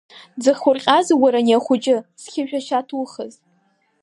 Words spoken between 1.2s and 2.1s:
уара ани ахәыҷы,